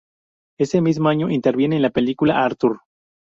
[0.59, 2.79] Ese mismo año interviene en la película "Arthur!